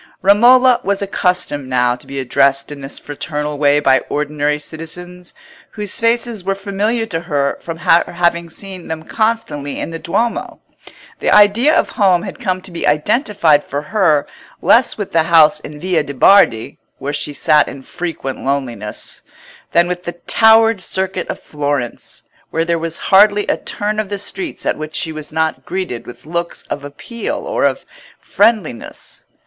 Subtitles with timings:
[0.23, 5.35] Romola was accustomed now to be addressed in this fraternal way by ordinary citizens,
[5.73, 10.59] whose faces were familiar to her from her having seen them constantly in the Duomo.
[11.19, 14.25] The idea of home had come to be identified for her
[14.59, 19.21] less with the house in the Via de' Bardi, where she sat in frequent loneliness,
[19.71, 24.17] than with the towered circuit of Florence, where there was hardly a turn of the
[24.17, 27.85] streets at which she was not greeted with looks of appeal or of
[28.19, 29.25] friendliness.